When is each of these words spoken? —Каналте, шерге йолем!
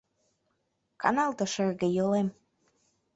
—Каналте, 1.01 1.45
шерге 1.53 1.87
йолем! 1.97 2.27